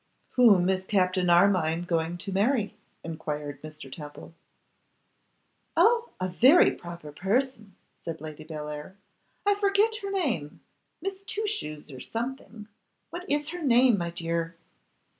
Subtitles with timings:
[0.31, 3.91] 'Whom is Captain Armine going to marry?' enquired Mr.
[3.91, 4.33] Temple.
[5.77, 6.09] 'Oh!
[6.19, 8.95] a very proper person,' said Lady Bellair.
[9.45, 10.59] 'I forget her name.
[11.03, 12.67] Miss Twoshoes, or something.
[13.11, 14.55] What is her name, my dear?